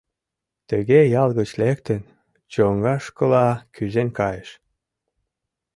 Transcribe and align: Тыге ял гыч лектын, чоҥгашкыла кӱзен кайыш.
Тыге 0.69 0.99
ял 1.21 1.29
гыч 1.39 1.49
лектын, 1.61 2.01
чоҥгашкыла 2.51 3.47
кӱзен 3.75 4.09
кайыш. 4.17 4.49